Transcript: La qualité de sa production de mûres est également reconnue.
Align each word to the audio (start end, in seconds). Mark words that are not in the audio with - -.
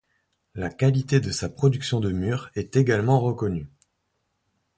La 0.55 0.71
qualité 0.71 1.19
de 1.19 1.29
sa 1.29 1.47
production 1.47 1.99
de 1.99 2.11
mûres 2.11 2.49
est 2.55 2.75
également 2.75 3.19
reconnue. 3.19 3.69